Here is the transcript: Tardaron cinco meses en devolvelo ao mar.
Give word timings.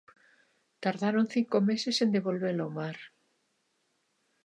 Tardaron 0.83 1.31
cinco 1.35 1.57
meses 1.69 1.95
en 2.03 2.09
devolvelo 2.15 2.61
ao 2.63 2.71
mar. 2.79 2.97